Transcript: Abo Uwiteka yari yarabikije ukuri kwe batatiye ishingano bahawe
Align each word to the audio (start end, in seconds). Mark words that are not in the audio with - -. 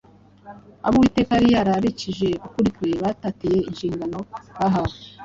Abo 0.85 0.95
Uwiteka 0.99 1.31
yari 1.35 1.49
yarabikije 1.55 2.29
ukuri 2.45 2.69
kwe 2.75 2.89
batatiye 3.01 3.59
ishingano 3.71 4.17
bahawe 4.57 4.95